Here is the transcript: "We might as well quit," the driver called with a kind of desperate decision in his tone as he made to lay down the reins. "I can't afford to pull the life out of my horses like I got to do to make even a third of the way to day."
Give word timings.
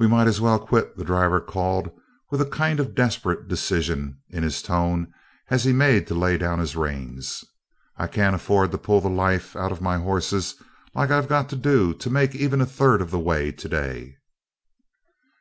"We 0.00 0.08
might 0.08 0.26
as 0.26 0.40
well 0.40 0.58
quit," 0.58 0.96
the 0.96 1.04
driver 1.04 1.40
called 1.40 1.92
with 2.32 2.40
a 2.40 2.46
kind 2.50 2.80
of 2.80 2.96
desperate 2.96 3.46
decision 3.46 4.20
in 4.28 4.42
his 4.42 4.60
tone 4.60 5.14
as 5.50 5.62
he 5.62 5.72
made 5.72 6.08
to 6.08 6.16
lay 6.16 6.36
down 6.36 6.58
the 6.58 6.74
reins. 6.76 7.44
"I 7.96 8.08
can't 8.08 8.34
afford 8.34 8.72
to 8.72 8.78
pull 8.78 9.00
the 9.00 9.08
life 9.08 9.54
out 9.54 9.70
of 9.70 9.80
my 9.80 9.98
horses 9.98 10.56
like 10.96 11.12
I 11.12 11.24
got 11.26 11.48
to 11.50 11.56
do 11.56 11.94
to 11.94 12.10
make 12.10 12.34
even 12.34 12.60
a 12.60 12.66
third 12.66 13.00
of 13.00 13.12
the 13.12 13.20
way 13.20 13.52
to 13.52 13.68
day." 13.68 14.16